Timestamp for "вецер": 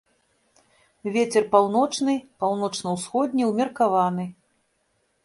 1.17-1.43